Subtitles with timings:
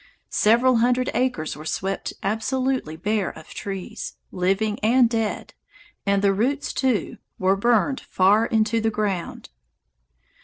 [0.31, 5.53] Several hundred acres were swept absolutely bare of trees, living and dead,
[6.07, 9.49] and the roots too were burned far into the ground.